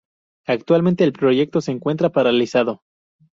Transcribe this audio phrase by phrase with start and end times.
[0.47, 2.81] Actualmente el proyecto se encuentra paralizado.